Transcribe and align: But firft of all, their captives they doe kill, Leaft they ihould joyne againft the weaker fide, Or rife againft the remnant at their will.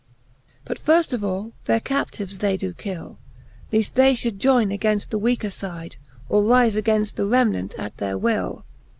But 0.65 0.83
firft 0.83 1.13
of 1.13 1.23
all, 1.23 1.51
their 1.65 1.79
captives 1.79 2.39
they 2.39 2.57
doe 2.57 2.73
kill, 2.75 3.19
Leaft 3.71 3.93
they 3.93 4.15
ihould 4.15 4.39
joyne 4.39 4.69
againft 4.75 5.09
the 5.09 5.19
weaker 5.19 5.51
fide, 5.51 5.95
Or 6.27 6.41
rife 6.41 6.73
againft 6.73 7.13
the 7.13 7.27
remnant 7.27 7.75
at 7.77 7.97
their 7.97 8.17
will. 8.17 8.65